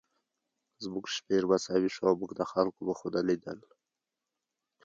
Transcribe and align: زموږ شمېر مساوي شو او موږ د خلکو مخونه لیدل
زموږ 0.83 1.05
شمېر 1.15 1.43
مساوي 1.51 1.89
شو 1.95 2.03
او 2.09 2.13
موږ 2.19 2.31
د 2.35 2.41
خلکو 2.51 2.79
مخونه 2.89 3.19
لیدل 3.27 3.59